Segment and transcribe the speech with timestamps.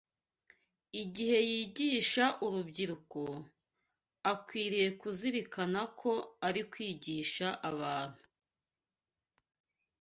[1.03, 3.21] Igihe yigisha urubyiruko,
[4.31, 6.11] akwiriye kuzirikana ko
[6.47, 8.23] ari kwigisha abantu